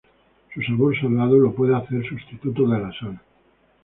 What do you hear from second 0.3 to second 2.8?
Su sabor salado puede hacerle sustituto de